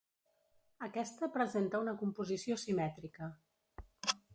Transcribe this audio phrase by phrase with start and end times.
[0.87, 3.33] Aquesta presenta una composició simètrica.